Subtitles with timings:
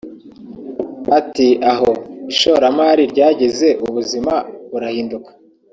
[1.19, 1.89] Ati “Aho
[2.31, 4.33] ishoramari ryageze ubuzima
[4.71, 5.31] burahinduka